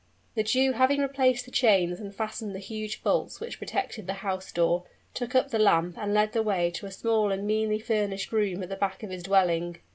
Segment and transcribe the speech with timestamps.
[0.33, 4.51] The Jew having replaced the chains and fastened the huge bolts which protected the house
[4.51, 8.31] door, took up the lamp and led the way to a small and meanly furnished
[8.31, 9.77] room at the back of his dwelling.